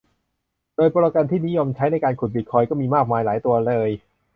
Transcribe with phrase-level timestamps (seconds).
[0.75, 3.89] โดยโปรแกรมที่นิยมใช้ในการขุดบิตคอยน์ก็มีมากมายหลายตัวเลย